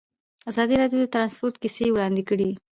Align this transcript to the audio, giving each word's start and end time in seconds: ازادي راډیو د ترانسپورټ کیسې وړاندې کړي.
ازادي 0.51 0.75
راډیو 0.81 0.99
د 1.01 1.07
ترانسپورټ 1.13 1.55
کیسې 1.63 1.85
وړاندې 1.91 2.23
کړي. 2.29 2.49